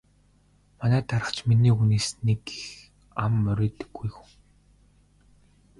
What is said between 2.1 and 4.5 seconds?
нэг их ам мурийдаггүй хүн.